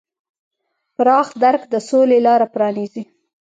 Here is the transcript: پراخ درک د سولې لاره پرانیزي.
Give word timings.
پراخ 0.95 1.27
درک 1.43 1.61
د 1.73 1.75
سولې 1.89 2.17
لاره 2.25 2.47
پرانیزي. 2.53 3.03